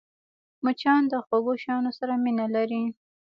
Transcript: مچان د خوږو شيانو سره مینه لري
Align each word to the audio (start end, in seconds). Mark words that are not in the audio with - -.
مچان 0.63 1.01
د 1.11 1.13
خوږو 1.25 1.53
شيانو 1.63 1.91
سره 1.99 2.13
مینه 2.23 2.45
لري 2.55 2.83